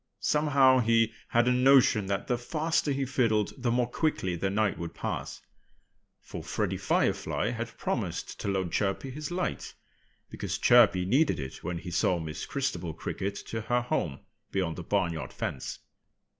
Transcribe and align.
Somehow 0.19 0.79
he 0.79 1.13
had 1.27 1.47
a 1.47 1.51
notion 1.51 2.07
that 2.07 2.25
the 2.25 2.35
faster 2.39 2.89
he 2.91 3.05
fiddled 3.05 3.53
the 3.55 3.69
more 3.69 3.87
quickly 3.87 4.35
the 4.35 4.49
night 4.49 4.79
would 4.79 4.95
pass. 4.95 5.43
For 6.23 6.41
Freddie 6.41 6.75
Firefly 6.79 7.51
had 7.51 7.77
promised 7.77 8.39
to 8.39 8.47
loan 8.47 8.71
Chirpy 8.71 9.11
his 9.11 9.29
light, 9.29 9.75
because 10.31 10.57
Chirpy 10.57 11.05
needed 11.05 11.39
it 11.39 11.63
when 11.63 11.77
he 11.77 11.91
saw 11.91 12.17
Miss 12.17 12.47
Christabel 12.47 12.95
Cricket 12.95 13.35
to 13.45 13.61
her 13.61 13.81
home 13.83 14.21
beyond 14.51 14.75
the 14.77 14.83
barnyard 14.83 15.31
fence. 15.31 15.77